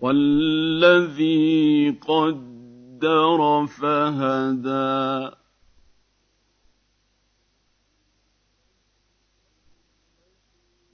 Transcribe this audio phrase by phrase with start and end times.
[0.00, 5.36] والذي قدر فهدى.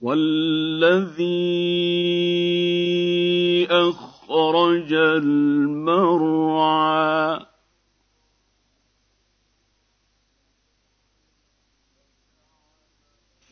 [0.02, 1.26] والذي
[3.70, 6.26] أخرج المرعى.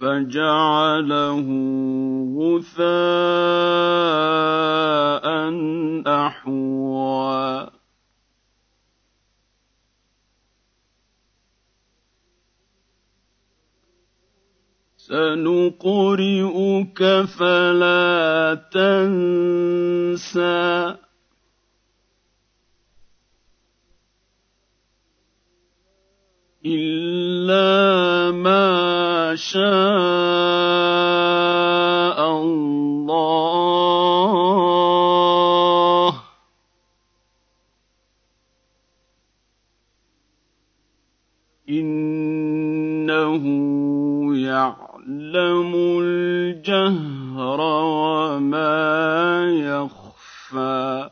[0.00, 1.46] فجعله
[2.38, 3.54] غثاء.
[6.06, 7.70] احوى.
[14.96, 16.98] سنقرئك
[17.38, 19.84] فلا تنسى.
[26.66, 30.43] الا ما شاء
[41.68, 43.44] إنه
[44.36, 51.10] يعلم الجهر وما يخفى.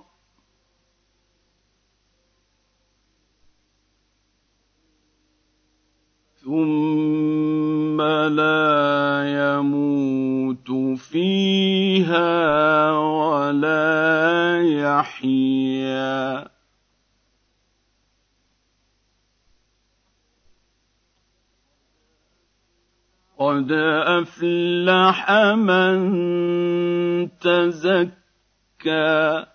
[6.45, 15.42] ثم لا يموت فيها ولا يحيا.
[23.43, 23.71] قد
[24.21, 25.19] افلح
[25.55, 25.95] من
[27.39, 29.45] تزكى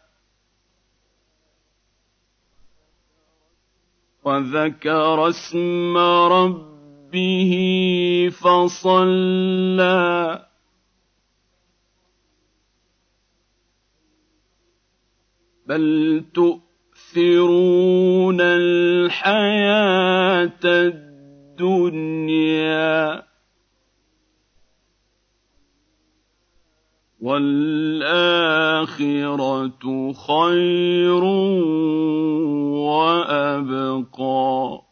[4.25, 5.97] وذكر اسم
[6.33, 7.53] ربه
[8.43, 9.99] فصلى
[15.67, 19.29] بل تؤثرون الحياة
[21.59, 23.28] الدنيا
[27.21, 28.13] والآخرة
[30.13, 31.25] خير
[32.89, 34.83] وأبقى.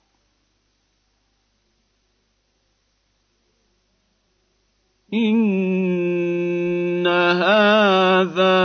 [5.14, 8.56] إن هذا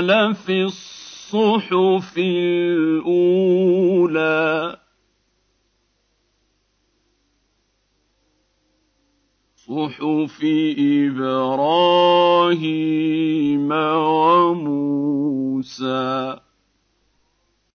[0.00, 3.12] لفي الصحف الأولى.
[9.98, 10.44] صحف
[10.78, 11.62] إبراهيم
[14.52, 14.92] وموسى.